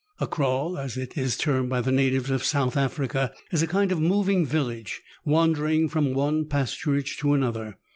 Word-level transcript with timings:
A 0.19 0.25
kraal, 0.25 0.79
as 0.79 0.97
it 0.97 1.15
is 1.15 1.37
termed 1.37 1.69
by 1.69 1.79
the 1.79 1.91
natives 1.91 2.31
of 2.31 2.43
South 2.43 2.75
Africa, 2.75 3.31
is 3.51 3.61
a 3.61 3.67
kind 3.67 3.91
of 3.91 3.99
moving 4.01 4.47
village, 4.47 4.99
wandering 5.25 5.87
from 5.87 6.15
one 6.15 6.45
pasturage 6.45 7.17
to 7.17 7.33
another. 7.35 7.77